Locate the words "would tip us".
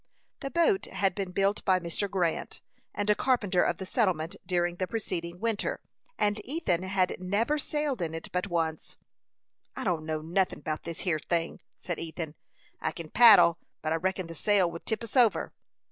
14.71-15.15